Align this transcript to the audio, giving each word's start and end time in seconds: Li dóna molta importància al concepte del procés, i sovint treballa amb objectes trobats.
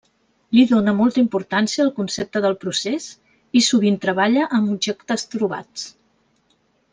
Li 0.57 0.61
dóna 0.69 0.93
molta 1.01 1.19
importància 1.23 1.83
al 1.83 1.91
concepte 1.99 2.41
del 2.45 2.55
procés, 2.63 3.05
i 3.61 3.65
sovint 3.69 4.01
treballa 4.07 4.49
amb 4.61 4.75
objectes 4.77 5.29
trobats. 5.37 5.87